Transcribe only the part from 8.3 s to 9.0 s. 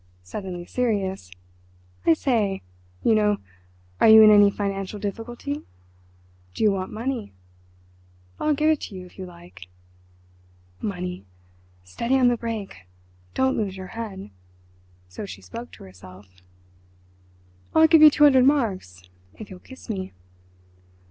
I'll give it to